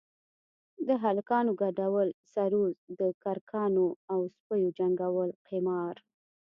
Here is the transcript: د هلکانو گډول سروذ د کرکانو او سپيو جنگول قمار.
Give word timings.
د 0.87 0.89
هلکانو 1.03 1.51
گډول 1.61 2.07
سروذ 2.33 2.75
د 2.99 3.01
کرکانو 3.23 3.85
او 4.11 4.19
سپيو 4.35 4.69
جنگول 4.77 5.29
قمار. 5.47 5.95